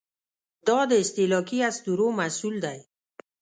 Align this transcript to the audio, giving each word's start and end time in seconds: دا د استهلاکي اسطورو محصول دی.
دا 0.67 0.79
د 0.89 0.91
استهلاکي 1.03 1.59
اسطورو 1.69 2.05
محصول 2.19 2.55
دی. 2.65 2.77